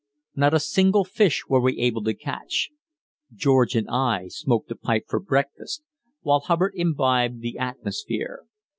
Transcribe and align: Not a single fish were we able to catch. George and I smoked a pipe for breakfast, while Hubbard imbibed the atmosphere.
Not 0.35 0.55
a 0.55 0.59
single 0.59 1.03
fish 1.03 1.43
were 1.47 1.61
we 1.61 1.77
able 1.77 2.03
to 2.05 2.15
catch. 2.15 2.71
George 3.31 3.75
and 3.75 3.87
I 3.87 4.29
smoked 4.29 4.71
a 4.71 4.75
pipe 4.75 5.03
for 5.07 5.19
breakfast, 5.19 5.83
while 6.23 6.39
Hubbard 6.39 6.73
imbibed 6.75 7.41
the 7.41 7.59
atmosphere. 7.59 8.47